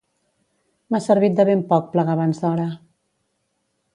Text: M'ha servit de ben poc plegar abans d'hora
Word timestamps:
M'ha 0.93 1.01
servit 1.07 1.35
de 1.41 1.45
ben 1.51 1.61
poc 1.75 1.93
plegar 1.95 2.17
abans 2.17 2.43
d'hora 2.45 2.67